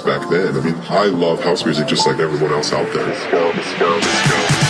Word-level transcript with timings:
Back 0.00 0.28
then. 0.30 0.56
I 0.56 0.60
mean, 0.60 0.76
I 0.88 1.06
love 1.06 1.42
house 1.42 1.64
music 1.64 1.86
just 1.88 2.06
like 2.06 2.18
everyone 2.18 2.52
else 2.52 2.72
out 2.72 2.92
there. 2.92 3.06
Disco, 3.06 3.52
disco, 3.52 4.00
disco. 4.00 4.69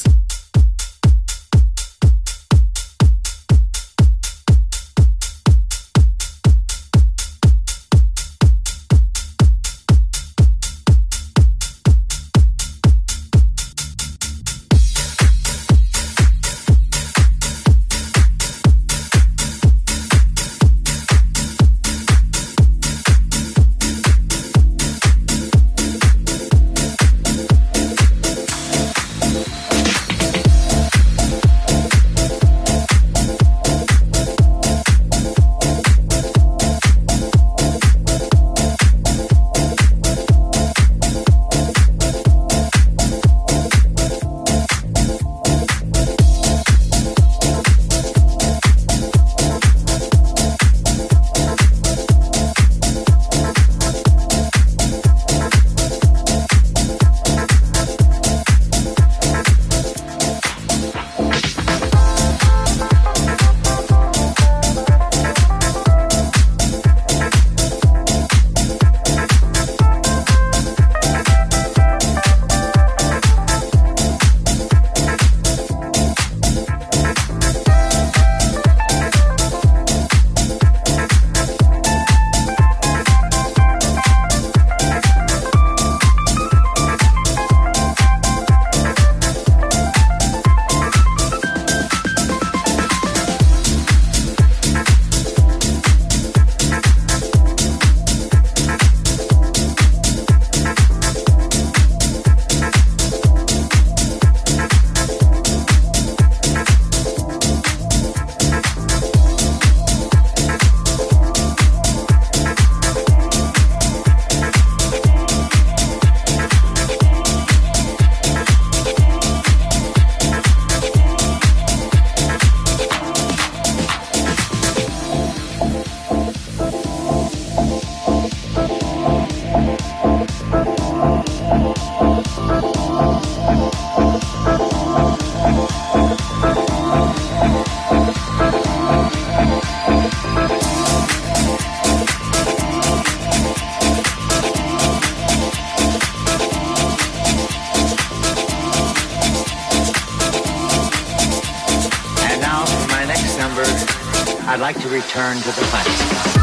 I'd 154.51 154.59
like 154.59 154.77
to 154.81 154.89
return 154.89 155.37
to 155.37 155.45
the 155.45 155.61
planet. 155.71 156.40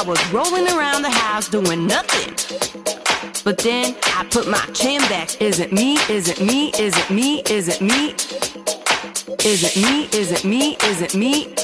I 0.00 0.02
was 0.02 0.32
rolling 0.32 0.66
around 0.66 1.02
the 1.02 1.10
house 1.10 1.46
doing 1.46 1.86
nothing. 1.86 2.32
But 3.44 3.58
then 3.58 3.94
I 4.16 4.26
put 4.30 4.48
my 4.48 4.64
chin 4.72 4.98
back. 5.10 5.42
Is 5.42 5.60
it 5.60 5.74
me? 5.74 5.96
Is 6.08 6.26
it 6.26 6.40
me? 6.40 6.70
Is 6.70 6.96
it 6.96 7.10
me? 7.10 7.42
Is 7.42 7.68
it 7.68 7.82
me? 7.82 8.14
Is 9.44 9.62
it 9.62 9.76
me? 9.76 10.04
Is 10.14 10.32
it 10.32 10.42
me? 10.42 10.76
Is 10.80 11.02
it 11.02 11.14
me? 11.14 11.54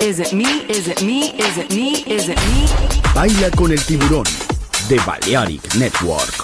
Is 0.00 0.18
it 0.18 0.32
me? 0.32 0.66
Is 0.68 0.88
it 0.88 1.00
me? 1.00 1.30
Is 1.38 1.58
it 1.58 1.70
me? 1.70 1.90
Is 2.12 2.28
it 2.28 2.38
me? 2.48 2.66
Baila 3.14 3.50
con 3.56 3.70
el 3.70 3.78
tiburón 3.78 4.26
de 4.88 4.98
Balearic 5.06 5.76
Network. 5.76 6.43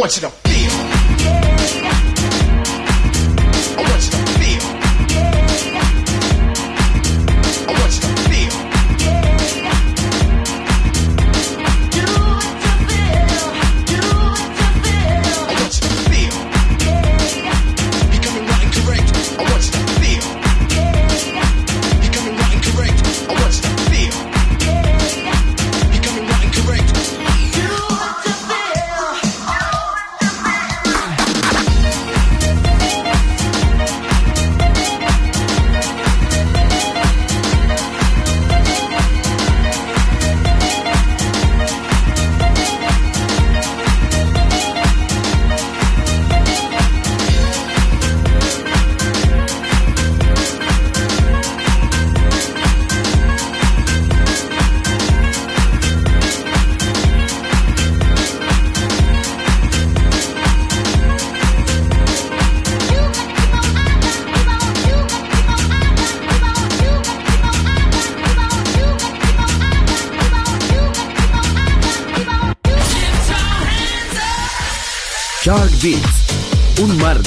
wɔkyerɛ 0.00 0.28
wo 0.32 0.39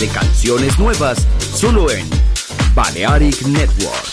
de 0.03 0.09
canciones 0.09 0.77
nuevas 0.79 1.25
solo 1.55 1.89
en 1.89 2.05
Balearic 2.75 3.41
Network. 3.43 4.12